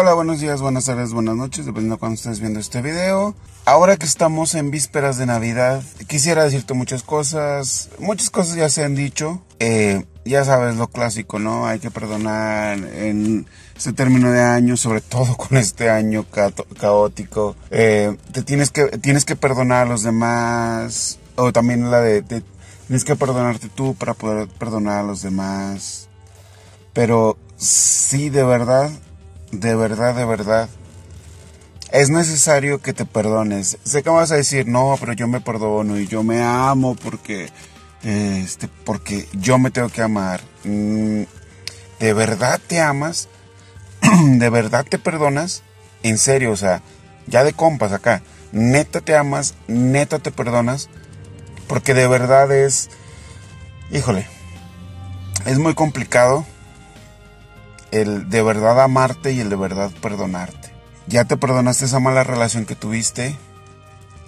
Hola, 0.00 0.14
buenos 0.14 0.38
días, 0.38 0.60
buenas 0.60 0.84
tardes, 0.84 1.12
buenas 1.12 1.34
noches, 1.34 1.66
dependiendo 1.66 1.96
de 1.96 1.98
cuando 1.98 2.14
estés 2.14 2.38
viendo 2.38 2.60
este 2.60 2.82
video. 2.82 3.34
Ahora 3.64 3.96
que 3.96 4.06
estamos 4.06 4.54
en 4.54 4.70
vísperas 4.70 5.18
de 5.18 5.26
Navidad, 5.26 5.82
quisiera 6.06 6.44
decirte 6.44 6.72
muchas 6.72 7.02
cosas. 7.02 7.88
Muchas 7.98 8.30
cosas 8.30 8.54
ya 8.54 8.68
se 8.68 8.84
han 8.84 8.94
dicho. 8.94 9.42
Eh, 9.58 10.04
ya 10.24 10.44
sabes 10.44 10.76
lo 10.76 10.86
clásico, 10.86 11.40
¿no? 11.40 11.66
Hay 11.66 11.80
que 11.80 11.90
perdonar 11.90 12.78
en 12.78 13.48
este 13.76 13.92
término 13.92 14.30
de 14.30 14.40
año, 14.40 14.76
sobre 14.76 15.00
todo 15.00 15.36
con 15.36 15.58
este 15.58 15.90
año 15.90 16.24
caótico. 16.78 17.56
Eh, 17.72 18.16
te 18.30 18.44
tienes 18.44 18.70
que, 18.70 18.84
tienes 18.98 19.24
que 19.24 19.34
perdonar 19.34 19.88
a 19.88 19.90
los 19.90 20.04
demás. 20.04 21.18
O 21.34 21.52
también 21.52 21.90
la 21.90 22.00
de, 22.02 22.22
de 22.22 22.44
tienes 22.86 23.04
que 23.04 23.16
perdonarte 23.16 23.68
tú 23.68 23.96
para 23.96 24.14
poder 24.14 24.46
perdonar 24.46 25.00
a 25.00 25.02
los 25.02 25.22
demás. 25.22 26.08
Pero 26.92 27.36
sí, 27.56 28.30
de 28.30 28.44
verdad, 28.44 28.92
de 29.52 29.74
verdad, 29.74 30.14
de 30.14 30.24
verdad, 30.24 30.68
es 31.90 32.10
necesario 32.10 32.80
que 32.80 32.92
te 32.92 33.04
perdones. 33.04 33.78
Sé 33.84 34.02
que 34.02 34.10
vas 34.10 34.30
a 34.30 34.36
decir, 34.36 34.66
no, 34.66 34.96
pero 35.00 35.12
yo 35.14 35.26
me 35.26 35.40
perdono 35.40 35.98
y 35.98 36.06
yo 36.06 36.22
me 36.22 36.42
amo 36.42 36.94
porque, 36.94 37.48
este, 38.02 38.68
porque 38.84 39.26
yo 39.32 39.58
me 39.58 39.70
tengo 39.70 39.88
que 39.88 40.02
amar. 40.02 40.40
Mm, 40.64 41.22
¿De 41.98 42.12
verdad 42.12 42.60
te 42.66 42.80
amas? 42.80 43.28
¿De 44.24 44.50
verdad 44.50 44.86
te 44.88 44.98
perdonas? 44.98 45.62
En 46.02 46.18
serio, 46.18 46.52
o 46.52 46.56
sea, 46.56 46.82
ya 47.26 47.42
de 47.42 47.52
compas 47.52 47.92
acá. 47.92 48.22
Neta 48.52 49.00
te 49.00 49.16
amas, 49.16 49.54
neta 49.66 50.18
te 50.18 50.30
perdonas. 50.30 50.88
Porque 51.66 51.92
de 51.92 52.06
verdad 52.08 52.50
es, 52.52 52.88
híjole, 53.90 54.26
es 55.44 55.58
muy 55.58 55.74
complicado 55.74 56.46
el 57.90 58.28
de 58.28 58.42
verdad 58.42 58.80
amarte 58.80 59.32
y 59.32 59.40
el 59.40 59.50
de 59.50 59.56
verdad 59.56 59.90
perdonarte. 60.02 60.72
Ya 61.06 61.24
te 61.24 61.36
perdonaste 61.36 61.86
esa 61.86 62.00
mala 62.00 62.24
relación 62.24 62.66
que 62.66 62.74
tuviste, 62.74 63.36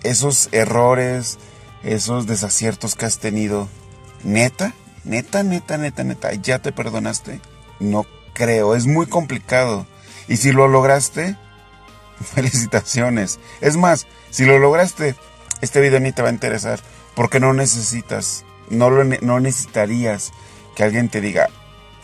esos 0.03 0.49
errores, 0.53 1.39
esos 1.83 2.27
desaciertos 2.27 2.95
que 2.95 3.07
has 3.07 3.19
tenido. 3.19 3.69
Neta, 4.25 4.75
neta, 5.05 5.43
neta, 5.43 5.77
neta, 5.77 6.05
neta, 6.05 6.33
ya 6.35 6.59
te 6.59 6.73
perdonaste. 6.73 7.41
No 7.81 8.07
creo, 8.33 8.75
es 8.75 8.87
muy 8.87 9.07
complicado. 9.07 9.87
Y 10.29 10.37
si 10.39 10.53
lo 10.53 10.69
lograste, 10.69 11.37
felicitaciones. 12.35 13.39
Es 13.61 13.77
más, 13.77 14.07
si 14.31 14.45
lo 14.45 14.59
lograste, 14.59 15.15
este 15.61 15.81
video 15.81 16.01
ni 16.01 16.13
te 16.13 16.23
va 16.23 16.29
a 16.29 16.33
interesar, 16.33 16.81
porque 17.15 17.41
no 17.41 17.53
necesitas, 17.53 18.45
no, 18.69 18.91
lo, 18.91 19.05
no 19.05 19.41
necesitarías 19.41 20.33
que 20.75 20.85
alguien 20.85 21.09
te 21.09 21.21
diga, 21.21 21.49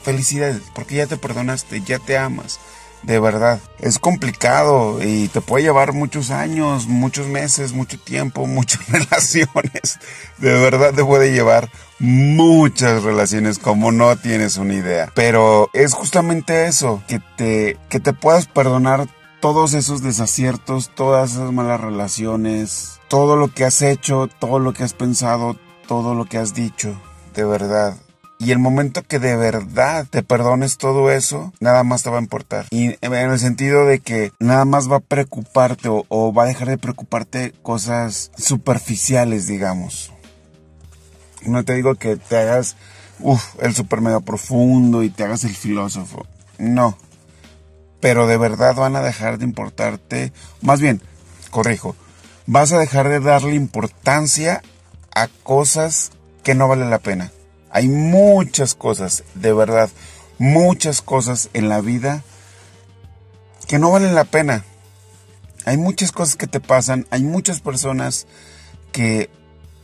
felicidades, 0.07 0.63
porque 0.73 0.95
ya 0.95 1.07
te 1.09 1.17
perdonaste, 1.17 1.83
ya 1.83 1.99
te 1.99 2.17
amas. 2.17 2.61
De 3.03 3.19
verdad, 3.19 3.61
es 3.81 3.99
complicado 3.99 5.03
y 5.03 5.29
te 5.29 5.41
puede 5.41 5.65
llevar 5.65 5.93
muchos 5.93 6.31
años, 6.31 6.87
muchos 6.87 7.27
meses, 7.27 7.73
mucho 7.73 7.99
tiempo, 7.99 8.47
muchas 8.47 8.89
relaciones. 8.89 9.99
De 10.39 10.53
verdad 10.55 10.95
te 10.95 11.05
puede 11.05 11.33
llevar 11.33 11.71
muchas 11.99 13.03
relaciones 13.03 13.59
como 13.59 13.91
no 13.91 14.17
tienes 14.17 14.57
una 14.59 14.75
idea. 14.75 15.11
Pero 15.15 15.71
es 15.73 15.93
justamente 15.93 16.67
eso, 16.67 17.03
que 17.09 17.21
te, 17.37 17.77
que 17.89 17.99
te 17.99 18.13
puedas 18.13 18.47
perdonar 18.47 19.09
todos 19.41 19.75
esos 19.75 20.03
desaciertos, 20.03 20.91
todas 20.95 21.33
esas 21.33 21.53
malas 21.53 21.81
relaciones, 21.81 23.01
todo 23.09 23.37
lo 23.37 23.53
que 23.53 23.65
has 23.65 23.83
hecho, 23.83 24.29
todo 24.39 24.61
lo 24.61 24.73
que 24.73 24.85
has 24.85 24.95
pensado, 24.95 25.57
todo 25.89 26.15
lo 26.15 26.27
que 26.27 26.39
has 26.39 26.55
dicho. 26.55 26.97
De 27.35 27.45
verdad, 27.45 27.97
y 28.39 28.51
el 28.51 28.59
momento 28.59 29.03
que 29.03 29.19
de 29.19 29.35
verdad 29.37 30.07
te 30.09 30.23
perdones 30.23 30.77
todo 30.77 31.11
eso, 31.11 31.53
nada 31.61 31.85
más 31.85 32.03
te 32.03 32.11
va 32.11 32.19
a 32.19 32.23
importar. 32.23 32.67
Y 32.71 32.97
en 33.01 33.15
el 33.15 33.39
sentido 33.39 33.87
de 33.87 34.01
que 34.01 34.33
nada 34.39 34.65
más 34.65 34.91
va 34.91 34.97
a 34.97 35.01
preocuparte 35.01 35.89
o, 35.89 36.33
va 36.35 36.45
a 36.45 36.47
dejar 36.47 36.69
de 36.69 36.79
preocuparte 36.79 37.55
cosas 37.63 38.31
superficiales, 38.37 39.47
digamos. 39.47 40.13
No 41.47 41.65
te 41.65 41.75
digo 41.75 41.95
que 41.95 42.17
te 42.17 42.37
hagas 42.37 42.77
el 43.61 43.75
super 43.75 44.01
profundo 44.23 45.03
y 45.03 45.09
te 45.09 45.25
hagas 45.25 45.45
el 45.45 45.55
filósofo. 45.55 46.27
No. 46.59 46.99
Pero 48.01 48.27
de 48.27 48.37
verdad 48.37 48.75
van 48.75 48.97
a 48.97 49.03
dejar 49.03 49.39
de 49.39 49.45
importarte. 49.45 50.33
Más 50.61 50.81
bien, 50.81 51.01
corrijo. 51.51 51.97
Vas 52.47 52.73
a 52.73 52.79
dejar 52.79 53.09
de 53.09 53.21
darle 53.21 53.55
importancia 53.55 54.63
a 55.15 55.29
cosas 55.43 56.13
que 56.45 56.55
no 56.55 56.69
valen 56.69 56.91
la 56.91 56.99
pena. 56.99 57.33
Hay 57.77 57.89
muchas 57.89 58.75
cosas, 58.75 59.23
de 59.35 59.53
verdad, 59.53 59.91
muchas 60.39 61.03
cosas 61.03 61.51
en 61.53 61.69
la 61.69 61.83
vida 61.83 62.25
que 63.69 63.79
no 63.79 63.91
valen 63.91 64.15
la 64.15 64.25
pena. 64.25 64.65
Hay 65.67 65.77
muchas 65.77 66.11
cosas 66.11 66.37
que 66.37 66.47
te 66.47 66.59
pasan, 66.59 67.07
hay 67.11 67.23
muchas 67.23 67.61
personas 67.61 68.27
que 68.93 69.29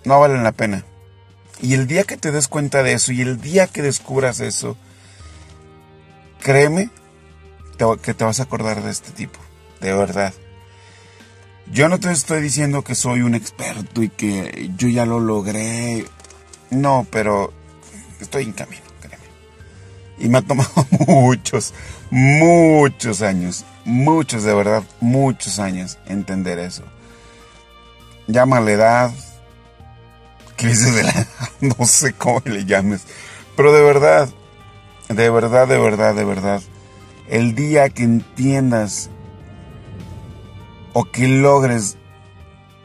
no 0.07 0.19
valen 0.19 0.43
la 0.43 0.53
pena. 0.53 0.87
Y 1.61 1.75
el 1.75 1.87
día 1.87 2.05
que 2.05 2.17
te 2.17 2.33
des 2.33 2.49
cuenta 2.49 2.83
de 2.83 2.95
eso 2.95 3.13
y 3.13 3.21
el 3.21 3.39
día 3.43 3.67
que 3.67 3.83
descubras 3.83 4.41
eso, 4.41 4.79
créeme 6.41 6.89
que 8.01 8.15
te 8.15 8.25
vas 8.25 8.41
a 8.41 8.45
acordar 8.45 8.83
de 8.83 8.91
este 8.91 9.11
tipo, 9.11 9.39
de 9.83 9.93
verdad. 9.93 10.33
Yo 11.71 11.91
no 11.91 12.01
te 12.01 12.11
estoy 12.11 12.41
diciendo 12.41 12.85
que 12.85 12.95
soy 12.95 13.21
un 13.21 13.35
experto 13.35 14.03
y 14.03 14.09
que 14.09 14.71
yo 14.79 14.89
ya 14.89 15.05
lo 15.05 15.21
logré. 15.21 16.07
No, 16.71 17.07
pero 17.11 17.53
estoy 18.25 18.45
en 18.45 18.53
camino, 18.53 18.83
créeme. 19.01 19.25
Y 20.19 20.29
me 20.29 20.39
ha 20.39 20.43
tomado 20.43 20.71
muchos, 21.07 21.73
muchos 22.11 23.23
años, 23.23 23.65
muchos 23.85 24.45
de 24.45 24.55
verdad, 24.55 24.83
muchos 25.01 25.59
años 25.59 25.99
entender 26.07 26.59
eso. 26.59 26.85
la 28.27 28.71
edad, 28.71 29.13
crisis 30.57 30.95
de 30.95 31.03
la 31.05 31.11
edad, 31.11 31.27
no 31.61 31.87
sé 31.87 32.13
cómo 32.15 32.43
le 32.45 32.65
llames, 32.65 33.03
pero 33.57 33.73
de 33.73 33.83
verdad, 33.83 34.29
de 35.09 35.31
verdad, 35.31 35.69
de 35.69 35.79
verdad, 35.79 36.15
de 36.15 36.25
verdad, 36.25 36.63
el 37.29 37.55
día 37.55 37.89
que 37.91 38.03
entiendas 38.03 39.11
o 40.93 41.05
que 41.05 41.29
logres 41.29 41.97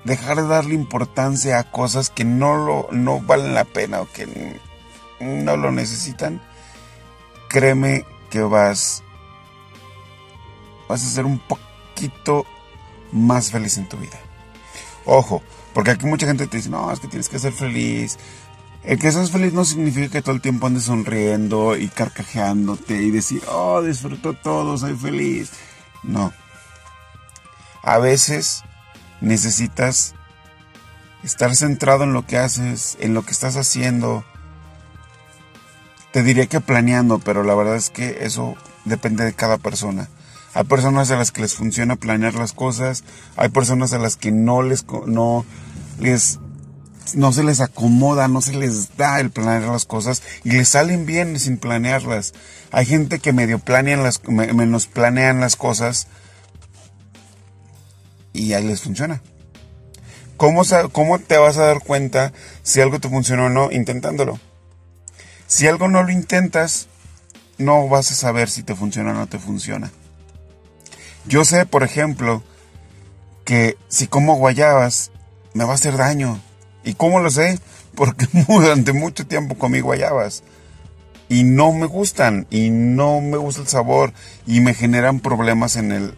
dejar 0.04 0.38
de 0.38 0.48
darle 0.48 0.74
importancia 0.74 1.60
a 1.60 1.70
cosas 1.70 2.10
que 2.10 2.24
no 2.24 2.56
lo 2.56 2.88
no 2.92 3.20
valen 3.20 3.54
la 3.54 3.66
pena 3.66 4.02
o 4.02 4.10
que 4.10 4.60
no 5.20 5.58
lo 5.58 5.72
necesitan, 5.72 6.42
créeme 7.50 8.06
que 8.30 8.42
vas, 8.42 9.04
vas 10.88 11.04
a 11.04 11.10
ser 11.10 11.26
un 11.26 11.40
poquito 11.40 12.46
más 13.12 13.52
feliz 13.52 13.78
en 13.78 13.90
tu 13.90 13.98
vida. 13.98 14.20
Ojo, 15.06 15.42
porque 15.74 15.92
aquí 15.92 16.06
mucha 16.06 16.28
gente 16.28 16.48
te 16.48 16.58
dice, 16.58 16.70
no, 16.70 16.92
es 16.92 17.00
que 17.00 17.08
tienes 17.08 17.30
que 17.30 17.40
ser 17.40 17.54
feliz. 17.54 18.18
El 18.84 19.00
que 19.00 19.12
seas 19.12 19.32
feliz 19.32 19.54
no 19.54 19.66
significa 19.66 20.10
que 20.10 20.22
todo 20.22 20.36
el 20.36 20.42
tiempo 20.42 20.68
andes 20.68 20.84
sonriendo 20.84 21.76
y 21.76 21.88
carcajeándote 21.88 23.02
y 23.02 23.12
decir, 23.12 23.42
oh, 23.50 23.82
disfruto 23.82 24.34
todo, 24.34 24.78
soy 24.78 24.96
feliz. 24.96 25.52
No. 26.04 26.32
A 27.84 27.98
veces 27.98 28.64
necesitas 29.22 30.14
estar 31.24 31.56
centrado 31.56 32.04
en 32.04 32.14
lo 32.14 32.26
que 32.26 32.38
haces, 32.38 32.98
en 33.00 33.14
lo 33.14 33.24
que 33.24 33.32
estás 33.32 33.58
haciendo, 33.58 34.24
te 36.12 36.24
diría 36.24 36.48
que 36.48 36.62
planeando, 36.62 37.20
pero 37.20 37.44
la 37.44 37.56
verdad 37.56 37.76
es 37.76 37.90
que 37.90 38.20
eso 38.22 38.56
depende 38.86 39.24
de 39.24 39.34
cada 39.34 39.58
persona. 39.58 40.10
Hay 40.54 40.64
personas 40.64 41.12
a 41.12 41.18
las 41.18 41.32
que 41.32 41.42
les 41.42 41.54
funciona 41.54 41.96
planear 41.96 42.34
las 42.34 42.54
cosas, 42.54 43.04
hay 43.36 43.50
personas 43.50 43.94
a 43.94 44.00
las 44.00 44.16
que 44.16 44.32
no 44.32 44.62
les 44.62 44.86
no 45.06 45.46
les 46.00 46.40
no 47.14 47.32
se 47.32 47.44
les 47.44 47.62
acomoda, 47.62 48.28
no 48.28 48.42
se 48.42 48.54
les 48.54 48.98
da 48.98 49.20
el 49.20 49.30
planear 49.30 49.72
las 49.72 49.86
cosas 49.86 50.24
y 50.44 50.52
les 50.52 50.70
salen 50.70 51.06
bien 51.06 51.40
sin 51.40 51.58
planearlas. 51.58 52.34
Hay 52.72 52.86
gente 52.86 53.20
que 53.20 53.34
medio 53.34 53.60
planean 53.60 54.04
las 54.04 54.22
menos 54.28 54.88
planean 54.88 55.40
las 55.40 55.56
cosas 55.56 56.08
y 58.34 58.54
ahí 58.54 58.66
les 58.66 58.82
funciona. 58.82 59.22
¿Cómo, 60.38 60.64
¿Cómo 60.92 61.20
te 61.20 61.38
vas 61.38 61.58
a 61.58 61.66
dar 61.66 61.80
cuenta 61.80 62.32
si 62.62 62.82
algo 62.82 63.00
te 63.00 63.10
funciona 63.10 63.46
o 63.46 63.50
no 63.50 63.72
intentándolo? 63.72 64.40
Si 65.48 65.66
algo 65.66 65.88
no 65.88 66.04
lo 66.04 66.12
intentas, 66.12 66.88
no 67.58 67.88
vas 67.88 68.12
a 68.12 68.16
saber 68.16 68.50
si 68.50 68.64
te 68.64 68.76
funciona 68.76 69.12
o 69.12 69.14
no 69.14 69.28
te 69.28 69.40
funciona. 69.40 69.92
Yo 71.26 71.46
sé, 71.46 71.66
por 71.66 71.84
ejemplo, 71.84 72.44
que 73.46 73.78
si 73.88 74.08
como 74.08 74.36
guayabas, 74.36 75.12
me 75.54 75.64
va 75.64 75.72
a 75.72 75.76
hacer 75.76 75.96
daño. 75.96 76.40
¿Y 76.84 76.96
cómo 76.96 77.20
lo 77.20 77.32
sé? 77.32 77.60
Porque 77.96 78.28
durante 78.48 78.92
mucho 78.92 79.26
tiempo 79.26 79.58
comí 79.58 79.80
guayabas. 79.80 80.44
Y 81.30 81.44
no 81.44 81.72
me 81.72 81.86
gustan. 81.86 82.46
Y 82.50 82.70
no 82.70 83.22
me 83.22 83.38
gusta 83.38 83.62
el 83.62 83.68
sabor. 83.68 84.14
Y 84.46 84.60
me 84.60 84.74
generan 84.74 85.22
problemas 85.22 85.78
en 85.78 85.94
el, 85.94 86.14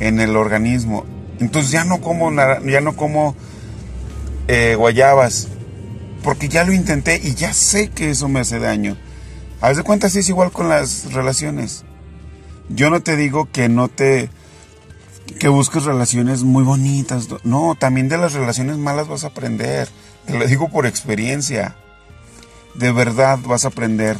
en 0.00 0.20
el 0.20 0.36
organismo. 0.36 1.04
Entonces 1.38 1.70
ya 1.70 1.84
no 1.84 2.00
como, 2.00 2.32
ya 2.32 2.80
no 2.80 2.96
como 2.96 3.36
eh, 4.48 4.74
guayabas 4.76 5.48
porque 6.22 6.48
ya 6.48 6.64
lo 6.64 6.72
intenté 6.72 7.20
y 7.22 7.34
ya 7.34 7.52
sé 7.52 7.90
que 7.90 8.10
eso 8.10 8.28
me 8.28 8.40
hace 8.40 8.58
daño. 8.58 8.96
A 9.60 9.68
veces 9.68 9.78
de 9.78 9.84
cuentas 9.84 10.16
es 10.16 10.28
igual 10.28 10.52
con 10.52 10.68
las 10.68 11.12
relaciones. 11.12 11.84
Yo 12.68 12.90
no 12.90 13.02
te 13.02 13.16
digo 13.16 13.48
que 13.50 13.68
no 13.68 13.88
te 13.88 14.30
que 15.38 15.48
busques 15.48 15.84
relaciones 15.84 16.42
muy 16.42 16.64
bonitas. 16.64 17.28
No, 17.44 17.76
también 17.78 18.08
de 18.08 18.18
las 18.18 18.32
relaciones 18.32 18.78
malas 18.78 19.08
vas 19.08 19.24
a 19.24 19.28
aprender. 19.28 19.88
Te 20.26 20.38
lo 20.38 20.46
digo 20.46 20.68
por 20.68 20.86
experiencia. 20.86 21.76
De 22.74 22.92
verdad 22.92 23.38
vas 23.44 23.64
a 23.64 23.68
aprender. 23.68 24.16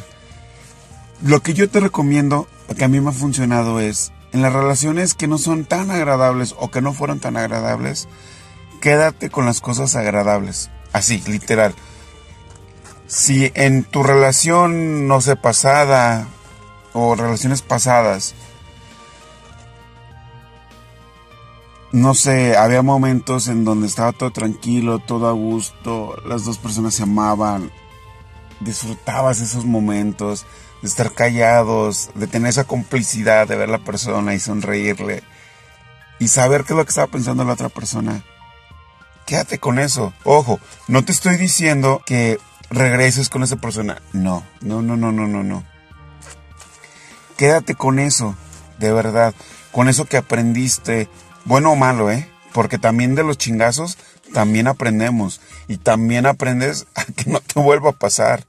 Lo 1.21 1.41
que 1.41 1.53
yo 1.53 1.69
te 1.69 1.79
recomiendo, 1.79 2.47
que 2.77 2.83
a 2.83 2.89
mí 2.89 2.99
me 2.99 3.09
ha 3.09 3.13
funcionado 3.13 3.79
es, 3.79 4.11
en 4.33 4.41
las 4.41 4.51
relaciones 4.51 5.13
que 5.13 5.27
no 5.27 5.37
son 5.37 5.65
tan 5.65 5.91
agradables 5.91 6.55
o 6.57 6.69
que 6.69 6.81
no 6.81 6.93
fueron 6.93 7.19
tan 7.19 7.37
agradables, 7.37 8.07
quédate 8.81 9.29
con 9.29 9.45
las 9.45 9.61
cosas 9.61 9.95
agradables. 9.95 10.69
Así, 10.91 11.23
literal. 11.27 11.73
Si 13.07 13.51
en 13.53 13.83
tu 13.83 14.03
relación, 14.03 15.07
no 15.07 15.21
sé, 15.21 15.35
pasada 15.35 16.27
o 16.93 17.15
relaciones 17.15 17.61
pasadas, 17.61 18.33
no 21.91 22.15
sé, 22.15 22.57
había 22.57 22.81
momentos 22.81 23.47
en 23.47 23.65
donde 23.65 23.85
estaba 23.85 24.13
todo 24.13 24.31
tranquilo, 24.31 24.99
todo 24.99 25.27
a 25.27 25.31
gusto, 25.31 26.15
las 26.25 26.43
dos 26.43 26.57
personas 26.57 26.95
se 26.95 27.03
amaban, 27.03 27.71
disfrutabas 28.61 29.41
esos 29.41 29.65
momentos, 29.65 30.45
de 30.81 30.87
estar 30.87 31.13
callados, 31.13 32.09
de 32.15 32.27
tener 32.27 32.49
esa 32.49 32.65
complicidad 32.65 33.47
de 33.47 33.55
ver 33.55 33.69
a 33.69 33.73
la 33.73 33.83
persona 33.83 34.33
y 34.33 34.39
sonreírle 34.39 35.23
y 36.19 36.27
saber 36.27 36.63
qué 36.63 36.73
es 36.73 36.77
lo 36.77 36.83
que 36.83 36.89
estaba 36.89 37.07
pensando 37.07 37.43
la 37.43 37.53
otra 37.53 37.69
persona. 37.69 38.23
Quédate 39.25 39.59
con 39.59 39.79
eso. 39.79 40.13
Ojo, 40.23 40.59
no 40.87 41.05
te 41.05 41.11
estoy 41.11 41.37
diciendo 41.37 42.01
que 42.05 42.39
regreses 42.69 43.29
con 43.29 43.43
esa 43.43 43.55
persona. 43.55 44.01
No, 44.13 44.43
no, 44.61 44.81
no, 44.81 44.95
no, 44.97 45.11
no, 45.11 45.27
no, 45.27 45.43
no. 45.43 45.63
Quédate 47.37 47.75
con 47.75 47.99
eso, 47.99 48.35
de 48.79 48.93
verdad. 48.93 49.33
Con 49.71 49.89
eso 49.89 50.05
que 50.05 50.17
aprendiste, 50.17 51.09
bueno 51.45 51.71
o 51.71 51.75
malo, 51.75 52.11
¿eh? 52.11 52.27
Porque 52.53 52.77
también 52.77 53.15
de 53.15 53.23
los 53.23 53.37
chingazos 53.37 53.97
también 54.33 54.67
aprendemos. 54.67 55.41
Y 55.67 55.77
también 55.77 56.25
aprendes 56.25 56.87
a 56.95 57.05
que 57.05 57.29
no 57.29 57.39
te 57.39 57.59
vuelva 57.59 57.91
a 57.91 57.93
pasar. 57.93 58.45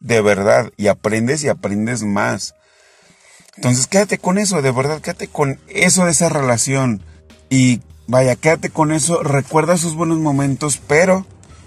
De 0.00 0.20
verdad. 0.20 0.72
Y 0.76 0.88
aprendes 0.88 1.44
y 1.44 1.48
aprendes 1.48 2.02
más. 2.02 2.54
Entonces 3.56 3.86
quédate 3.86 4.18
con 4.18 4.38
eso, 4.38 4.62
de 4.62 4.72
verdad, 4.72 5.00
quédate 5.00 5.28
con 5.28 5.60
eso 5.68 6.06
de 6.06 6.12
esa 6.12 6.28
relación. 6.28 7.02
Y 7.50 7.82
vaya, 8.06 8.34
quédate 8.34 8.70
con 8.70 8.92
eso, 8.92 9.22
recuerda 9.22 9.74
esos 9.74 9.94
buenos 9.94 10.18
momentos, 10.18 10.80
pero 10.86 11.26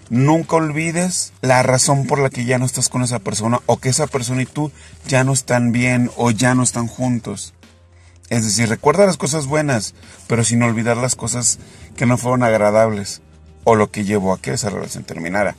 nunca 0.10 0.56
olvides 0.56 1.34
la 1.42 1.64
razón 1.64 2.06
por 2.06 2.20
la 2.20 2.30
que 2.30 2.46
ya 2.46 2.58
no 2.58 2.66
estás 2.66 2.90
con 2.90 3.04
esa 3.04 3.20
persona 3.20 3.62
o 3.66 3.78
que 3.78 3.90
esa 3.90 4.08
persona 4.08 4.42
y 4.42 4.46
tú 4.46 4.72
ya 5.08 5.24
no 5.24 5.34
están 5.34 5.72
bien 5.72 6.12
o 6.16 6.32
ya 6.32 6.56
no 6.56 6.64
están 6.64 6.88
juntos. 6.88 7.54
Es 8.30 8.44
decir, 8.44 8.70
recuerda 8.70 9.06
las 9.06 9.18
cosas 9.18 9.46
buenas, 9.46 9.94
pero 10.28 10.44
sin 10.44 10.64
olvidar 10.64 10.98
las 10.98 11.16
cosas 11.16 11.60
que 11.96 12.06
no 12.06 12.18
fueron 12.18 12.44
agradables 12.44 13.22
o 13.64 13.76
lo 13.76 13.92
que 13.92 14.04
llevó 14.04 14.34
a 14.34 14.42
que 14.42 14.54
esa 14.54 14.70
relación 14.70 15.04
terminara. 15.04 15.56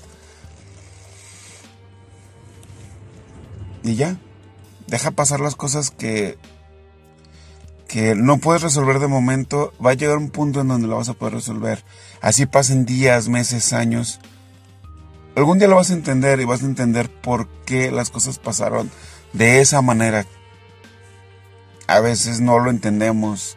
Y 3.84 3.94
ya, 3.94 4.16
deja 4.88 5.12
pasar 5.12 5.40
las 5.40 5.54
cosas 5.54 5.90
que 5.90 6.38
que 7.86 8.14
no 8.14 8.38
puedes 8.38 8.62
resolver 8.62 8.98
de 8.98 9.06
momento, 9.06 9.72
va 9.84 9.92
a 9.92 9.94
llegar 9.94 10.16
un 10.16 10.30
punto 10.30 10.60
en 10.60 10.68
donde 10.68 10.88
lo 10.88 10.96
vas 10.96 11.08
a 11.08 11.14
poder 11.14 11.34
resolver. 11.34 11.84
Así 12.20 12.46
pasen 12.46 12.84
días, 12.84 13.28
meses, 13.28 13.72
años. 13.72 14.20
Algún 15.36 15.58
día 15.58 15.68
lo 15.68 15.76
vas 15.76 15.90
a 15.90 15.94
entender 15.94 16.40
y 16.40 16.44
vas 16.44 16.62
a 16.62 16.66
entender 16.66 17.10
por 17.10 17.46
qué 17.66 17.90
las 17.90 18.10
cosas 18.10 18.38
pasaron 18.38 18.90
de 19.32 19.60
esa 19.60 19.82
manera 19.82 20.26
a 21.86 22.00
veces 22.00 22.40
no 22.40 22.58
lo 22.58 22.70
entendemos. 22.70 23.56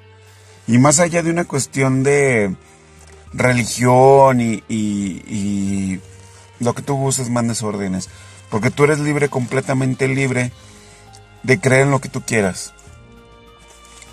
Y 0.67 0.77
más 0.77 0.99
allá 0.99 1.23
de 1.23 1.31
una 1.31 1.45
cuestión 1.45 2.03
de 2.03 2.55
religión 3.33 4.39
y, 4.41 5.99
lo 6.59 6.75
que 6.75 6.81
tú 6.81 6.95
gustes, 6.95 7.29
mandes 7.29 7.63
órdenes. 7.63 8.09
Porque 8.51 8.71
tú 8.71 8.83
eres 8.83 8.99
libre, 8.99 9.29
completamente 9.29 10.07
libre 10.07 10.51
de 11.43 11.59
creer 11.59 11.83
en 11.83 11.91
lo 11.91 12.01
que 12.01 12.09
tú 12.09 12.21
quieras. 12.21 12.73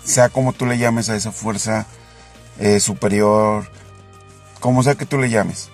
Sea 0.03 0.29
como 0.29 0.53
tú 0.53 0.65
le 0.65 0.77
llames 0.77 1.09
a 1.09 1.15
esa 1.15 1.31
fuerza 1.31 1.85
eh, 2.59 2.79
superior, 2.79 3.69
como 4.61 4.81
sea 4.83 4.95
que 4.95 5.05
tú 5.05 5.17
le 5.17 5.29
llames. 5.29 5.69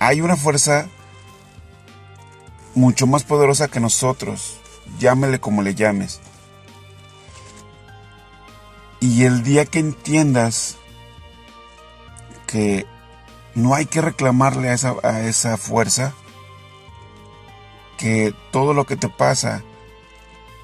Hay 0.00 0.20
una 0.20 0.36
fuerza 0.36 0.88
mucho 2.74 3.06
más 3.06 3.22
poderosa 3.22 3.68
que 3.68 3.78
nosotros 3.78 4.60
llámele 4.98 5.40
como 5.40 5.62
le 5.62 5.74
llames. 5.74 6.20
Y 9.00 9.24
el 9.24 9.42
día 9.42 9.64
que 9.64 9.78
entiendas 9.78 10.76
que 12.46 12.86
no 13.54 13.74
hay 13.74 13.86
que 13.86 14.00
reclamarle 14.00 14.68
a 14.68 14.74
esa, 14.74 14.96
a 15.02 15.20
esa 15.22 15.56
fuerza, 15.56 16.12
que 17.96 18.34
todo 18.50 18.74
lo 18.74 18.84
que 18.86 18.96
te 18.96 19.08
pasa 19.08 19.62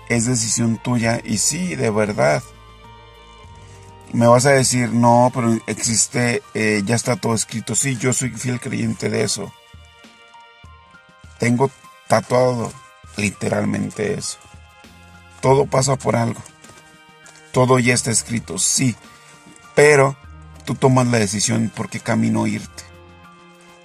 es 0.09 0.27
decisión 0.27 0.79
tuya 0.79 1.21
y 1.25 1.39
sí, 1.39 1.77
de 1.77 1.91
verdad. 1.91 2.43
Me 4.17 4.27
vas 4.27 4.47
a 4.47 4.53
decir, 4.53 4.95
no, 4.95 5.31
pero 5.35 5.59
existe, 5.67 6.43
eh, 6.55 6.81
ya 6.87 6.95
está 6.95 7.17
todo 7.17 7.35
escrito. 7.35 7.75
Sí, 7.75 7.99
yo 7.99 8.15
soy 8.15 8.31
fiel 8.31 8.61
creyente 8.61 9.11
de 9.11 9.23
eso. 9.23 9.53
Tengo 11.39 11.71
tatuado 12.09 12.73
literalmente 13.19 14.15
eso. 14.15 14.39
Todo 15.43 15.67
pasa 15.67 15.97
por 15.97 16.17
algo. 16.17 16.41
Todo 17.53 17.79
ya 17.79 17.93
está 17.93 18.11
escrito, 18.11 18.57
sí. 18.57 18.97
Pero 19.75 20.17
tú 20.65 20.77
tomas 20.77 21.07
la 21.09 21.19
decisión 21.19 21.71
por 21.77 21.91
qué 21.91 22.01
camino 22.01 22.47
irte. 22.47 22.85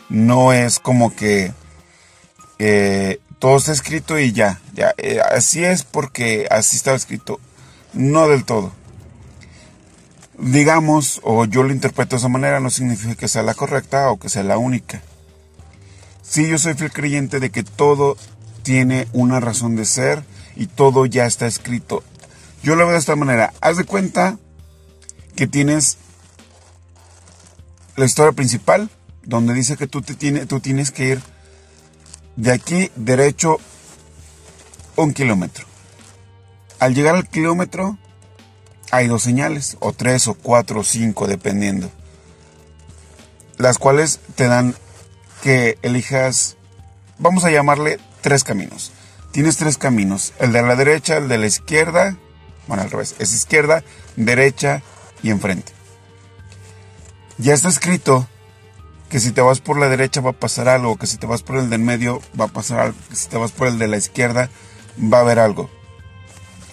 No 0.08 0.54
es 0.54 0.80
como 0.80 1.14
que 1.14 1.52
eh, 2.58 3.20
todo 3.38 3.58
está 3.58 3.74
escrito 3.74 4.18
y 4.18 4.32
ya. 4.32 4.62
ya 4.74 4.94
eh, 4.98 5.20
así 5.20 5.66
es 5.66 5.84
porque 5.84 6.48
así 6.50 6.78
estaba 6.78 6.96
escrito. 6.96 7.42
No 7.92 8.30
del 8.30 8.46
todo. 8.46 8.72
Digamos, 10.42 11.20
o 11.24 11.46
yo 11.46 11.62
lo 11.62 11.72
interpreto 11.72 12.16
de 12.16 12.20
esa 12.20 12.28
manera, 12.28 12.60
no 12.60 12.72
significa 12.72 13.14
que 13.14 13.28
sea 13.28 13.44
la 13.44 13.54
correcta 13.54 14.10
o 14.10 14.18
que 14.18 14.28
sea 14.28 14.42
la 14.42 14.58
única. 14.58 15.02
Sí, 16.24 16.50
yo 16.50 16.58
soy 16.58 16.74
fiel 16.74 16.92
creyente 16.92 17.40
de 17.40 17.52
que 17.52 17.64
todo 17.64 18.18
tiene 18.64 19.08
una 19.14 19.40
razón 19.40 19.76
de 19.76 19.86
ser 19.86 20.24
y 20.56 20.66
todo 20.66 21.06
ya 21.06 21.28
está 21.28 21.46
escrito. 21.46 22.04
Yo 22.64 22.76
lo 22.76 22.86
veo 22.86 22.94
de 22.94 23.00
esta 23.00 23.16
manera. 23.16 23.54
Haz 23.62 23.78
de 23.78 23.84
cuenta 23.84 24.40
que 25.36 25.46
tienes 25.46 25.98
la 27.96 28.06
historia 28.06 28.32
principal, 28.32 28.90
donde 29.24 29.54
dice 29.54 29.78
que 29.78 29.86
tú, 29.86 30.02
te 30.02 30.16
tiene, 30.16 30.48
tú 30.48 30.60
tienes 30.60 30.90
que 30.90 31.06
ir 31.06 31.22
de 32.36 32.52
aquí 32.52 32.90
derecho 32.96 33.58
un 34.96 35.14
kilómetro. 35.14 35.66
Al 36.80 36.96
llegar 36.96 37.16
al 37.16 37.30
kilómetro 37.30 38.00
hay 38.92 39.08
dos 39.08 39.24
señales, 39.24 39.78
o 39.80 39.94
tres, 39.94 40.28
o 40.28 40.34
cuatro, 40.34 40.82
o 40.82 40.84
cinco, 40.84 41.28
dependiendo. 41.28 41.90
Las 43.58 43.78
cuales 43.78 44.20
te 44.36 44.48
dan 44.48 44.76
que 45.42 45.78
elijas, 45.82 46.58
vamos 47.18 47.46
a 47.46 47.52
llamarle 47.52 48.00
tres 48.22 48.44
caminos. 48.44 48.92
Tienes 49.32 49.58
tres 49.58 49.78
caminos, 49.78 50.34
el 50.40 50.52
de 50.52 50.62
la 50.62 50.76
derecha, 50.76 51.18
el 51.18 51.30
de 51.30 51.38
la 51.38 51.48
izquierda, 51.48 52.18
bueno, 52.68 52.84
al 52.84 52.92
revés, 52.92 53.16
es 53.20 53.34
izquierda, 53.34 53.84
derecha 54.16 54.84
y 55.24 55.30
enfrente. 55.30 55.72
Ya 57.38 57.54
está 57.54 57.70
escrito 57.70 58.28
que 59.10 59.20
si 59.20 59.32
te 59.32 59.42
vas 59.42 59.60
por 59.60 59.78
la 59.78 59.90
derecha 59.90 60.22
va 60.22 60.32
a 60.32 60.34
pasar 60.34 60.70
algo, 60.70 60.98
que 60.98 61.08
si 61.08 61.18
te 61.18 61.28
vas 61.28 61.44
por 61.44 61.58
el 61.58 61.70
del 61.70 61.82
medio 61.82 62.22
va 62.40 62.46
a 62.46 62.50
pasar 62.50 62.80
algo, 62.80 62.98
que 63.10 63.16
si 63.16 63.28
te 63.28 63.38
vas 63.38 63.52
por 63.52 63.68
el 63.68 63.78
de 63.80 63.88
la 63.88 63.98
izquierda 63.98 64.50
va 65.02 65.18
a 65.18 65.22
haber 65.22 65.40
algo. 65.40 65.70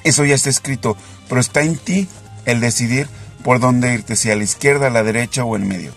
Eso 0.05 0.25
ya 0.25 0.35
está 0.35 0.51
escrito, 0.51 0.97
pero 1.29 1.41
está 1.41 1.63
en 1.63 1.77
ti 1.77 2.09
el 2.45 2.61
decidir 2.61 3.09
por 3.45 3.61
dónde 3.61 3.95
irte, 3.95 4.17
si 4.17 4.31
a 4.31 4.37
la 4.37 4.45
izquierda, 4.45 4.89
a 4.89 4.91
la 4.91 5.03
derecha 5.03 5.45
o 5.45 5.57
en 5.57 5.69
medio. 5.69 5.93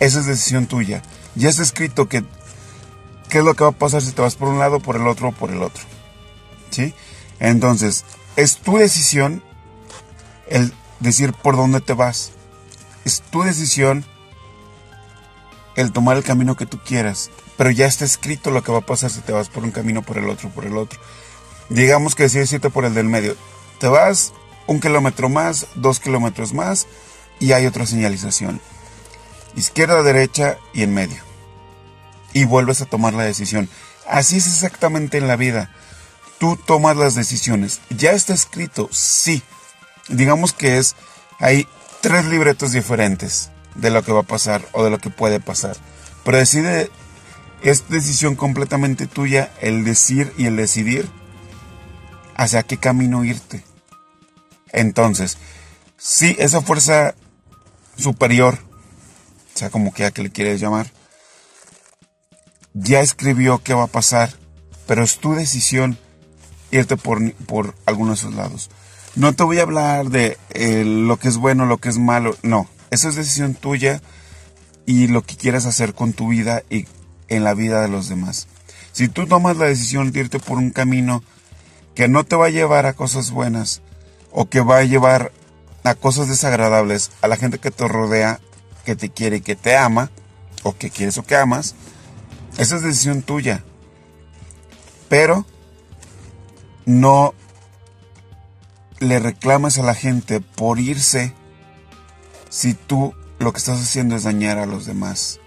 Esa 0.00 0.20
es 0.20 0.26
decisión 0.26 0.66
tuya. 0.66 1.02
Ya 1.34 1.48
está 1.48 1.62
escrito 1.62 2.08
que 2.08 2.24
qué 3.28 3.38
es 3.38 3.44
lo 3.44 3.54
que 3.54 3.64
va 3.64 3.70
a 3.70 3.72
pasar 3.72 4.02
si 4.02 4.12
te 4.12 4.22
vas 4.22 4.36
por 4.36 4.48
un 4.48 4.58
lado, 4.58 4.80
por 4.80 4.96
el 4.96 5.06
otro 5.06 5.28
o 5.28 5.32
por 5.32 5.50
el 5.50 5.62
otro. 5.62 5.82
¿Sí? 6.70 6.94
Entonces, 7.40 8.04
es 8.36 8.58
tu 8.58 8.78
decisión 8.78 9.42
el 10.48 10.72
decir 11.00 11.32
por 11.32 11.56
dónde 11.56 11.80
te 11.80 11.94
vas. 11.94 12.32
Es 13.04 13.22
tu 13.22 13.42
decisión 13.42 14.04
el 15.76 15.92
tomar 15.92 16.16
el 16.16 16.24
camino 16.24 16.56
que 16.56 16.66
tú 16.66 16.78
quieras. 16.84 17.30
Pero 17.56 17.70
ya 17.70 17.86
está 17.86 18.04
escrito 18.04 18.50
lo 18.50 18.62
que 18.62 18.72
va 18.72 18.78
a 18.78 18.86
pasar 18.86 19.10
si 19.10 19.20
te 19.20 19.32
vas 19.32 19.48
por 19.48 19.64
un 19.64 19.70
camino, 19.70 20.02
por 20.02 20.18
el 20.18 20.28
otro, 20.28 20.48
por 20.50 20.64
el 20.64 20.76
otro. 20.76 21.00
Digamos 21.68 22.14
que 22.14 22.24
decides 22.24 22.52
irte 22.52 22.70
por 22.70 22.84
el 22.84 22.94
del 22.94 23.06
medio. 23.06 23.36
Te 23.78 23.88
vas 23.88 24.32
un 24.66 24.80
kilómetro 24.80 25.28
más, 25.28 25.66
dos 25.74 26.00
kilómetros 26.00 26.52
más 26.52 26.86
y 27.40 27.52
hay 27.52 27.66
otra 27.66 27.86
señalización. 27.86 28.60
Izquierda, 29.56 30.02
derecha 30.02 30.58
y 30.72 30.82
en 30.82 30.94
medio 30.94 31.34
y 32.34 32.44
vuelves 32.44 32.82
a 32.82 32.86
tomar 32.86 33.14
la 33.14 33.22
decisión. 33.22 33.70
Así 34.06 34.36
es 34.36 34.46
exactamente 34.46 35.16
en 35.16 35.28
la 35.28 35.36
vida. 35.36 35.70
tú 36.38 36.56
tomas 36.56 36.96
las 36.96 37.14
decisiones. 37.14 37.80
Ya 37.88 38.10
está 38.10 38.34
escrito, 38.34 38.90
sí. 38.92 39.42
Digamos 40.08 40.52
que 40.52 40.76
es, 40.76 40.94
hay 41.38 41.66
tres 42.02 42.26
libretos 42.26 42.72
diferentes 42.72 43.50
de 43.76 43.90
lo 43.90 44.02
que 44.02 44.12
va 44.12 44.20
a 44.20 44.24
pasar 44.24 44.66
o 44.72 44.84
de 44.84 44.90
lo 44.90 44.98
que 44.98 45.08
puede 45.08 45.40
pasar. 45.40 45.76
Pero 46.24 46.36
decide, 46.36 46.90
es 47.62 47.88
decisión 47.88 48.34
completamente 48.34 49.06
tuya 49.06 49.52
el 49.62 49.84
decir 49.84 50.34
y 50.36 50.46
el 50.46 50.56
decidir 50.56 51.08
hacia 52.36 52.64
qué 52.64 52.76
camino 52.76 53.24
irte. 53.24 53.64
Entonces, 54.74 55.38
si 55.96 56.36
esa 56.38 56.60
fuerza 56.60 57.14
superior, 57.96 58.58
o 59.54 59.58
sea, 59.58 59.70
como 59.70 59.94
que 59.94 60.04
a 60.04 60.10
que 60.10 60.22
le 60.22 60.30
quieres 60.30 60.60
llamar, 60.60 60.90
ya 62.74 63.00
escribió 63.00 63.62
qué 63.62 63.72
va 63.72 63.84
a 63.84 63.88
pasar, 63.88 64.34
pero 64.86 65.04
es 65.04 65.18
tu 65.18 65.34
decisión 65.34 65.96
irte 66.72 66.96
por, 66.96 67.32
por 67.46 67.74
algunos 67.86 68.20
de 68.20 68.26
esos 68.28 68.36
lados. 68.36 68.70
No 69.14 69.32
te 69.32 69.44
voy 69.44 69.60
a 69.60 69.62
hablar 69.62 70.10
de 70.10 70.38
eh, 70.50 70.84
lo 70.84 71.18
que 71.18 71.28
es 71.28 71.36
bueno, 71.36 71.66
lo 71.66 71.78
que 71.78 71.88
es 71.88 71.98
malo, 71.98 72.36
no. 72.42 72.68
Esa 72.90 73.08
es 73.08 73.14
decisión 73.14 73.54
tuya 73.54 74.02
y 74.86 75.06
lo 75.06 75.22
que 75.22 75.36
quieras 75.36 75.66
hacer 75.66 75.94
con 75.94 76.12
tu 76.12 76.28
vida 76.28 76.64
y 76.68 76.86
en 77.28 77.44
la 77.44 77.54
vida 77.54 77.80
de 77.80 77.88
los 77.88 78.08
demás. 78.08 78.48
Si 78.92 79.06
tú 79.08 79.26
tomas 79.26 79.56
la 79.56 79.66
decisión 79.66 80.10
de 80.10 80.20
irte 80.20 80.40
por 80.40 80.58
un 80.58 80.70
camino 80.70 81.22
que 81.94 82.08
no 82.08 82.24
te 82.24 82.34
va 82.34 82.46
a 82.46 82.50
llevar 82.50 82.86
a 82.86 82.92
cosas 82.94 83.30
buenas 83.30 83.82
o 84.34 84.46
que 84.46 84.60
va 84.60 84.78
a 84.78 84.84
llevar 84.84 85.32
a 85.84 85.94
cosas 85.94 86.28
desagradables 86.28 87.12
a 87.22 87.28
la 87.28 87.36
gente 87.36 87.58
que 87.58 87.70
te 87.70 87.86
rodea, 87.86 88.40
que 88.84 88.96
te 88.96 89.08
quiere 89.08 89.36
y 89.36 89.40
que 89.40 89.54
te 89.54 89.76
ama, 89.76 90.10
o 90.64 90.76
que 90.76 90.90
quieres 90.90 91.16
o 91.18 91.22
que 91.22 91.36
amas, 91.36 91.76
esa 92.58 92.76
es 92.76 92.82
decisión 92.82 93.22
tuya. 93.22 93.64
Pero 95.08 95.46
no 96.84 97.32
le 98.98 99.20
reclamas 99.20 99.78
a 99.78 99.82
la 99.82 99.94
gente 99.94 100.40
por 100.40 100.80
irse 100.80 101.32
si 102.48 102.74
tú 102.74 103.14
lo 103.38 103.52
que 103.52 103.58
estás 103.58 103.80
haciendo 103.80 104.16
es 104.16 104.24
dañar 104.24 104.58
a 104.58 104.66
los 104.66 104.84
demás. 104.84 105.38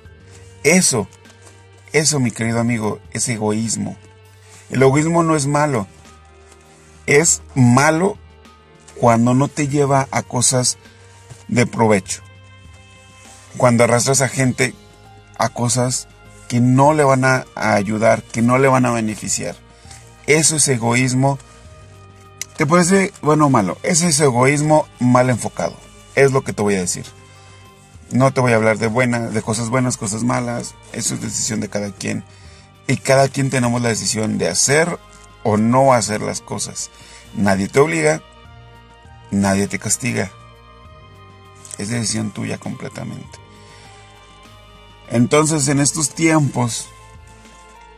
Eso, 0.63 1.07
eso 1.91 2.19
mi 2.19 2.31
querido 2.31 2.59
amigo, 2.59 2.99
es 3.11 3.27
egoísmo. 3.27 3.97
El 4.69 4.81
egoísmo 4.81 5.23
no 5.23 5.35
es 5.35 5.47
malo. 5.47 5.87
Es 7.05 7.41
malo 7.55 8.17
cuando 8.99 9.33
no 9.33 9.47
te 9.47 9.67
lleva 9.67 10.07
a 10.11 10.23
cosas 10.23 10.77
de 11.47 11.65
provecho. 11.65 12.21
Cuando 13.57 13.83
arrastras 13.83 14.21
a 14.21 14.27
gente 14.27 14.73
a 15.37 15.49
cosas 15.49 16.07
que 16.47 16.59
no 16.59 16.93
le 16.93 17.03
van 17.03 17.25
a, 17.25 17.45
ayudar, 17.55 18.23
que 18.23 18.41
no 18.41 18.57
le 18.57 18.67
van 18.67 18.85
a 18.85 18.91
beneficiar. 18.91 19.55
Eso 20.25 20.55
es 20.55 20.67
egoísmo. 20.67 21.37
¿Te 22.57 22.65
parece 22.65 23.13
bueno 23.21 23.47
o 23.47 23.49
malo? 23.49 23.77
Ese 23.83 24.07
es 24.07 24.19
egoísmo 24.19 24.87
mal 24.99 25.29
enfocado. 25.29 25.75
Es 26.15 26.31
lo 26.31 26.43
que 26.43 26.53
te 26.53 26.61
voy 26.61 26.75
a 26.75 26.81
decir. 26.81 27.05
No 28.11 28.31
te 28.33 28.41
voy 28.41 28.53
a 28.53 28.55
hablar 28.55 28.77
de 28.77 28.87
buenas, 28.87 29.33
de 29.33 29.41
cosas 29.41 29.69
buenas, 29.69 29.97
cosas 29.97 30.23
malas. 30.23 30.73
Eso 30.93 31.13
es 31.13 31.21
decisión 31.21 31.59
de 31.59 31.69
cada 31.69 31.91
quien. 31.91 32.23
Y 32.87 32.97
cada 32.97 33.27
quien 33.27 33.49
tenemos 33.49 33.81
la 33.81 33.89
decisión 33.89 34.37
de 34.37 34.47
hacer 34.47 34.97
o 35.43 35.57
no 35.57 35.93
hacer 35.93 36.21
las 36.21 36.41
cosas. 36.41 36.89
Nadie 37.35 37.67
te 37.67 37.79
obliga, 37.79 38.21
nadie 39.31 39.67
te 39.67 39.79
castiga. 39.79 40.31
Es 41.77 41.89
decisión 41.89 42.31
tuya 42.31 42.57
completamente. 42.57 43.39
Entonces 45.09 45.67
en 45.67 45.79
estos 45.79 46.09
tiempos, 46.09 46.87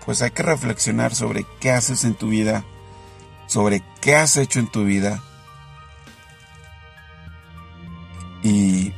pues 0.06 0.22
hay 0.22 0.32
que 0.32 0.44
reflexionar 0.44 1.16
sobre 1.16 1.46
qué 1.60 1.72
haces 1.72 2.04
en 2.04 2.16
tu 2.16 2.28
vida, 2.28 2.64
sobre 3.48 3.84
qué 4.02 4.16
has 4.16 4.38
hecho 4.38 4.60
en 4.60 4.68
tu 4.68 4.84
vida 4.84 5.24
y 8.44 8.94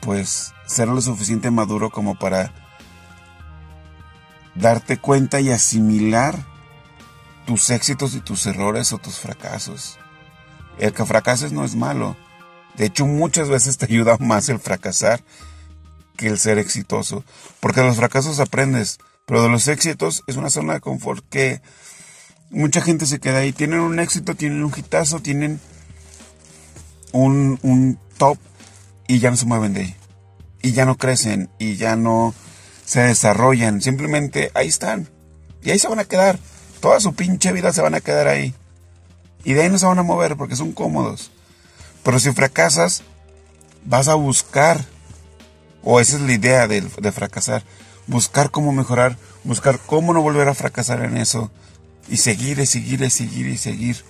pues 0.00 0.52
ser 0.66 0.88
lo 0.88 1.00
suficiente 1.00 1.50
maduro 1.50 1.90
como 1.90 2.16
para 2.18 2.52
darte 4.54 4.98
cuenta 4.98 5.40
y 5.40 5.50
asimilar 5.50 6.44
tus 7.46 7.70
éxitos 7.70 8.14
y 8.14 8.20
tus 8.20 8.46
errores 8.46 8.92
o 8.92 8.98
tus 8.98 9.18
fracasos. 9.18 9.98
El 10.78 10.92
que 10.92 11.04
fracases 11.04 11.52
no 11.52 11.64
es 11.64 11.74
malo. 11.74 12.16
De 12.76 12.86
hecho, 12.86 13.06
muchas 13.06 13.48
veces 13.48 13.76
te 13.76 13.86
ayuda 13.86 14.16
más 14.18 14.48
el 14.48 14.58
fracasar 14.58 15.22
que 16.16 16.28
el 16.28 16.38
ser 16.38 16.58
exitoso. 16.58 17.24
Porque 17.60 17.80
de 17.80 17.86
los 17.86 17.96
fracasos 17.96 18.40
aprendes, 18.40 18.98
pero 19.26 19.42
de 19.42 19.48
los 19.48 19.68
éxitos 19.68 20.22
es 20.26 20.36
una 20.36 20.50
zona 20.50 20.74
de 20.74 20.80
confort 20.80 21.24
que 21.28 21.60
mucha 22.50 22.80
gente 22.80 23.06
se 23.06 23.20
queda 23.20 23.38
ahí. 23.38 23.52
Tienen 23.52 23.80
un 23.80 23.98
éxito, 23.98 24.34
tienen 24.34 24.62
un 24.62 24.72
hitazo, 24.74 25.20
tienen 25.20 25.60
un, 27.12 27.58
un 27.62 27.98
top 28.18 28.38
y 29.08 29.18
ya 29.18 29.30
no 29.30 29.36
se 29.36 29.46
mueven 29.46 29.74
de 29.74 29.80
ahí. 29.80 29.96
Y 30.62 30.72
ya 30.72 30.84
no 30.84 30.96
crecen 30.96 31.50
y 31.58 31.76
ya 31.76 31.96
no 31.96 32.34
se 32.84 33.00
desarrollan. 33.00 33.82
Simplemente 33.82 34.50
ahí 34.54 34.68
están. 34.68 35.08
Y 35.62 35.70
ahí 35.70 35.78
se 35.78 35.88
van 35.88 35.98
a 35.98 36.04
quedar. 36.04 36.38
Toda 36.80 37.00
su 37.00 37.14
pinche 37.14 37.52
vida 37.52 37.72
se 37.72 37.82
van 37.82 37.94
a 37.94 38.00
quedar 38.00 38.28
ahí. 38.28 38.54
Y 39.44 39.54
de 39.54 39.62
ahí 39.62 39.68
no 39.68 39.78
se 39.78 39.86
van 39.86 39.98
a 39.98 40.02
mover 40.02 40.36
porque 40.36 40.56
son 40.56 40.72
cómodos. 40.72 41.30
Pero 42.02 42.18
si 42.18 42.32
fracasas, 42.32 43.02
vas 43.84 44.08
a 44.08 44.14
buscar 44.14 44.84
o 45.82 46.00
esa 46.00 46.16
es 46.16 46.22
la 46.22 46.32
idea 46.32 46.68
de, 46.68 46.82
fracasar. 47.12 47.64
Buscar 48.06 48.50
cómo 48.50 48.72
mejorar, 48.72 49.16
buscar 49.44 49.78
cómo 49.78 50.12
no 50.12 50.22
volver 50.22 50.48
a 50.48 50.54
fracasar 50.54 51.02
en 51.02 51.16
eso. 51.16 51.50
Y 52.08 52.16
seguir 52.16 52.58
y 52.58 52.66
seguir 52.66 53.02
y 53.02 53.10
seguir 53.10 53.46
y 53.46 53.56
seguir. 53.56 54.04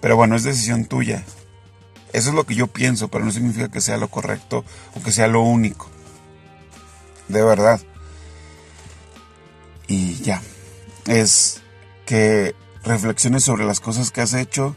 Pero 0.00 0.16
bueno, 0.16 0.36
es 0.36 0.44
decisión 0.44 0.84
tuya. 0.84 1.24
Eso 2.12 2.30
es 2.30 2.34
lo 2.34 2.44
que 2.44 2.54
yo 2.54 2.68
pienso, 2.68 3.08
pero 3.08 3.24
no 3.24 3.30
significa 3.30 3.68
que 3.68 3.80
sea 3.80 3.96
lo 3.96 4.08
correcto 4.08 4.64
o 4.94 5.02
que 5.02 5.12
sea 5.12 5.28
lo 5.28 5.42
único. 5.42 5.88
De 7.28 7.42
verdad. 7.42 7.80
Y 9.88 10.16
ya. 10.22 10.42
Es 11.06 11.60
que 12.06 12.54
reflexiones 12.84 13.44
sobre 13.44 13.64
las 13.64 13.80
cosas 13.80 14.10
que 14.10 14.20
has 14.20 14.34
hecho, 14.34 14.76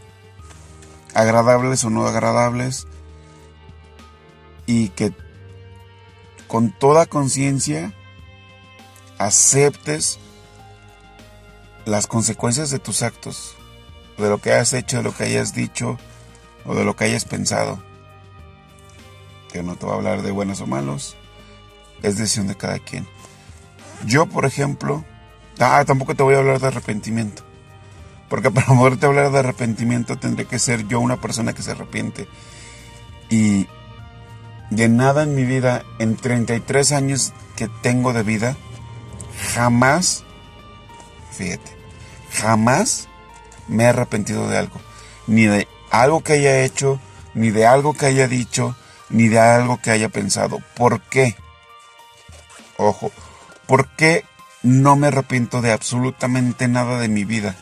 agradables 1.14 1.84
o 1.84 1.90
no 1.90 2.06
agradables, 2.06 2.88
y 4.66 4.90
que 4.90 5.14
con 6.48 6.72
toda 6.72 7.06
conciencia 7.06 7.94
aceptes 9.18 10.20
las 11.86 12.08
consecuencias 12.08 12.70
de 12.72 12.80
tus 12.80 13.02
actos, 13.02 13.56
de 14.18 14.30
lo 14.30 14.40
que 14.40 14.54
has 14.54 14.74
hecho, 14.74 14.98
de 14.98 15.04
lo 15.04 15.16
que 15.16 15.24
hayas 15.24 15.54
dicho 15.54 15.98
o 16.66 16.76
de 16.76 16.84
lo 16.84 16.96
que 16.96 17.06
hayas 17.06 17.26
pensado. 17.26 17.82
Que 19.52 19.64
no 19.64 19.76
te 19.76 19.86
va 19.86 19.94
a 19.94 19.96
hablar 19.96 20.22
de 20.22 20.32
buenos 20.32 20.62
o 20.62 20.68
malos, 20.68 21.16
es 22.02 22.18
decisión 22.18 22.48
de 22.48 22.56
cada 22.56 22.80
quien. 22.80 23.08
Yo, 24.06 24.26
por 24.26 24.46
ejemplo, 24.46 25.04
ah, 25.60 25.84
tampoco 25.86 26.16
te 26.16 26.24
voy 26.24 26.36
a 26.36 26.40
hablar 26.40 26.60
de 26.60 26.68
arrepentimiento. 26.68 27.44
Porque 28.32 28.50
para 28.50 28.68
poderte 28.78 29.06
hablar 29.06 29.30
de 29.30 29.40
arrepentimiento 29.40 30.18
tendré 30.18 30.46
que 30.46 30.58
ser 30.58 30.88
yo 30.88 31.02
una 31.02 31.20
persona 31.20 31.52
que 31.54 31.62
se 31.62 31.72
arrepiente. 31.72 32.30
Y 33.30 33.68
de 34.70 34.88
nada 34.88 35.24
en 35.24 35.36
mi 35.36 35.44
vida, 35.44 35.84
en 36.00 36.16
33 36.16 36.94
años 36.94 37.34
que 37.58 37.68
tengo 37.68 38.14
de 38.14 38.24
vida, 38.24 38.56
jamás, 39.54 40.24
fíjate, 41.34 41.76
jamás 42.32 43.10
me 43.68 43.84
he 43.84 43.88
arrepentido 43.88 44.48
de 44.48 44.58
algo. 44.58 44.80
Ni 45.28 45.46
de 45.46 45.68
algo 45.92 46.24
que 46.24 46.34
haya 46.34 46.64
hecho, 46.64 47.02
ni 47.34 47.50
de 47.50 47.68
algo 47.68 47.94
que 47.94 48.06
haya 48.06 48.30
dicho, 48.30 48.78
ni 49.10 49.28
de 49.28 49.40
algo 49.40 49.82
que 49.82 49.92
haya 49.92 50.08
pensado. 50.08 50.60
¿Por 50.78 51.02
qué? 51.02 51.36
Ojo, 52.78 53.12
¿por 53.68 53.90
qué 53.90 54.24
no 54.64 54.96
me 54.96 55.08
arrepiento 55.08 55.62
de 55.62 55.74
absolutamente 55.74 56.70
nada 56.70 56.98
de 56.98 57.10
mi 57.10 57.26
vida? 57.26 57.58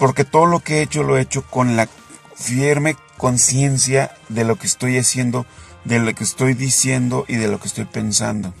Porque 0.00 0.24
todo 0.24 0.46
lo 0.46 0.60
que 0.60 0.78
he 0.78 0.82
hecho 0.82 1.04
lo 1.04 1.16
he 1.16 1.20
hecho 1.20 1.42
con 1.46 1.76
la 1.76 1.86
firme 2.34 2.96
conciencia 3.18 4.12
de 4.30 4.44
lo 4.44 4.56
que 4.56 4.66
estoy 4.66 4.96
haciendo, 4.96 5.44
de 5.84 5.98
lo 5.98 6.14
que 6.14 6.24
estoy 6.24 6.54
diciendo 6.54 7.26
y 7.28 7.36
de 7.36 7.48
lo 7.48 7.60
que 7.60 7.68
estoy 7.68 7.84
pensando. 7.84 8.54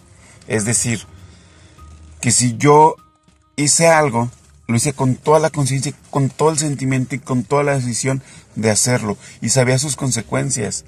Es 0.46 0.66
decir, 0.66 1.06
que 2.20 2.30
si 2.30 2.58
yo 2.58 2.96
hice 3.56 3.88
algo, 3.88 4.30
lo 4.66 4.76
hice 4.76 4.92
con 4.92 5.16
toda 5.16 5.40
la 5.40 5.48
conciencia, 5.48 5.94
con 6.10 6.28
todo 6.28 6.50
el 6.50 6.58
sentimiento 6.58 7.14
y 7.14 7.20
con 7.20 7.42
toda 7.42 7.62
la 7.62 7.74
decisión 7.74 8.22
de 8.54 8.70
hacerlo 8.70 9.16
y 9.40 9.48
sabía 9.48 9.78
sus 9.78 9.96
consecuencias. 9.96 10.84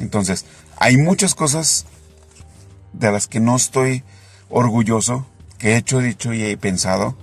Entonces, 0.00 0.46
hay 0.78 0.96
muchas 0.96 1.36
cosas 1.36 1.86
de 2.92 3.12
las 3.12 3.28
que 3.28 3.38
no 3.38 3.54
estoy 3.54 4.02
orgulloso, 4.50 5.26
que 5.58 5.74
he 5.74 5.76
hecho, 5.76 6.00
dicho 6.00 6.34
y 6.34 6.56
pensado, 6.56 7.16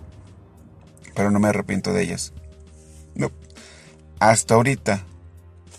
pero 1.14 1.30
no 1.30 1.42
me 1.42 1.50
arrepiento 1.50 1.92
de 1.92 2.04
ellas. 2.04 2.32
Hasta 4.20 4.56
ahorita 4.56 5.04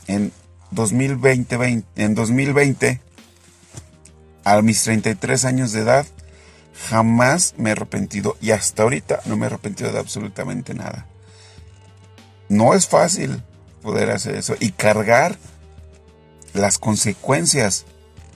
en 0.06 0.32
2020, 0.70 1.84
en 1.96 2.14
2020, 2.14 3.00
a 4.44 4.62
mis 4.62 4.82
33 4.82 5.44
años 5.44 5.72
de 5.72 5.80
edad, 5.80 6.06
Jamás 6.88 7.54
me 7.58 7.70
he 7.70 7.72
arrepentido 7.72 8.36
y 8.40 8.52
hasta 8.52 8.82
ahorita 8.82 9.20
no 9.26 9.36
me 9.36 9.44
he 9.44 9.46
arrepentido 9.46 9.92
de 9.92 9.98
absolutamente 9.98 10.74
nada. 10.74 11.06
No 12.48 12.74
es 12.74 12.88
fácil 12.88 13.42
poder 13.82 14.10
hacer 14.10 14.34
eso 14.34 14.54
y 14.58 14.72
cargar 14.72 15.36
las 16.54 16.78
consecuencias 16.78 17.84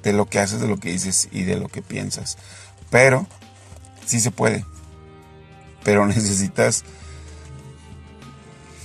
de 0.03 0.13
lo 0.13 0.27
que 0.27 0.39
haces, 0.41 0.61
de 0.61 0.69
lo 0.69 0.79
que 0.79 0.93
dices 0.93 1.29
y 1.33 1.43
de 1.45 1.57
lo 1.57 1.69
que 1.69 1.83
piensas. 1.83 2.37
Pero 2.91 3.27
sí 4.05 4.21
se 4.21 4.31
puede. 4.31 4.65
Pero 5.83 6.07
necesitas 6.07 6.85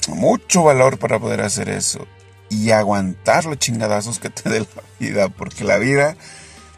mucho 0.10 0.64
valor 0.64 0.98
para 0.98 1.20
poder 1.20 1.42
hacer 1.42 1.70
eso 1.70 2.08
y 2.50 2.72
aguantar 2.72 3.46
los 3.46 3.60
chingadazos 3.60 4.20
que 4.20 4.30
te 4.30 4.50
dé 4.50 4.60
la 4.60 4.84
vida, 5.00 5.30
porque 5.30 5.64
la 5.64 5.78
vida, 5.78 6.16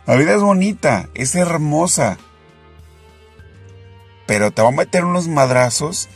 la 0.05 0.15
vida 0.15 0.35
es 0.35 0.41
bonita, 0.41 1.09
es 1.13 1.35
hermosa, 1.35 2.17
pero 4.27 4.51
te 4.51 4.61
va 4.61 4.69
a 4.69 4.71
meter 4.71 5.05
unos 5.05 5.27
madrazos 5.27 6.09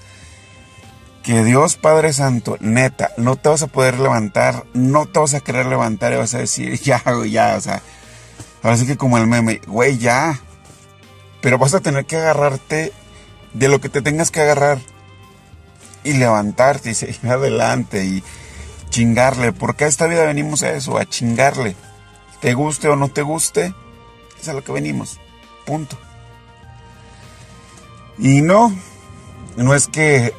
que 1.23 1.43
Dios 1.43 1.75
Padre 1.75 2.13
Santo, 2.13 2.57
neta, 2.59 3.11
no 3.17 3.35
te 3.35 3.49
vas 3.49 3.63
a 3.63 3.67
poder 3.67 3.99
levantar, 3.99 4.65
no 4.73 5.07
te 5.07 5.19
vas 5.19 5.33
a 5.33 5.39
querer 5.39 5.65
levantar 5.65 6.13
y 6.13 6.17
vas 6.17 6.35
a 6.35 6.39
decir, 6.39 6.79
ya, 6.81 7.01
ya, 7.27 7.55
o 7.57 7.61
sea, 7.61 7.81
ahora 8.61 8.77
sí 8.77 8.85
que 8.85 8.97
como 8.97 9.17
el 9.17 9.25
meme, 9.25 9.61
güey, 9.65 9.97
ya, 9.97 10.39
pero 11.41 11.57
vas 11.57 11.73
a 11.73 11.79
tener 11.79 12.05
que 12.05 12.17
agarrarte 12.17 12.93
de 13.53 13.69
lo 13.69 13.79
que 13.79 13.89
te 13.89 14.01
tengas 14.01 14.31
que 14.31 14.41
agarrar 14.41 14.79
y 16.05 16.13
levantarte 16.13 16.91
y 16.91 16.93
seguir 16.93 17.19
adelante 17.29 18.05
y 18.05 18.23
chingarle, 18.89 19.51
porque 19.51 19.83
a 19.83 19.87
esta 19.87 20.07
vida 20.07 20.23
venimos 20.23 20.63
a 20.63 20.71
eso, 20.71 20.97
a 20.97 21.05
chingarle. 21.05 21.75
Te 22.39 22.53
guste 22.53 22.87
o 22.87 22.95
no 22.95 23.09
te 23.09 23.23
guste, 23.23 23.73
es 24.39 24.47
a 24.47 24.53
lo 24.53 24.63
que 24.63 24.71
venimos. 24.71 25.19
Punto. 25.65 25.97
Y 28.17 28.41
no, 28.41 28.73
no 29.57 29.73
es 29.73 29.87
que 29.87 30.33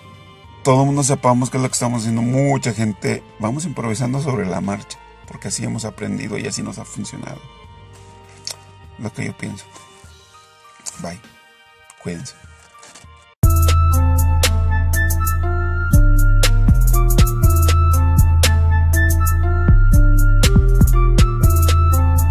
todo 0.62 0.80
el 0.80 0.86
mundo 0.86 1.02
sepamos 1.02 1.50
qué 1.50 1.58
es 1.58 1.62
lo 1.62 1.68
que 1.68 1.74
estamos 1.74 2.00
haciendo. 2.00 2.22
Mucha 2.22 2.72
gente 2.72 3.22
vamos 3.38 3.64
improvisando 3.66 4.22
sobre 4.22 4.46
la 4.46 4.60
marcha, 4.60 4.98
porque 5.26 5.48
así 5.48 5.64
hemos 5.64 5.84
aprendido 5.84 6.38
y 6.38 6.46
así 6.46 6.62
nos 6.62 6.78
ha 6.78 6.84
funcionado. 6.84 7.40
Lo 8.98 9.12
que 9.12 9.26
yo 9.26 9.36
pienso. 9.36 9.66
Bye. 11.02 11.20
Cuídense. 12.02 12.45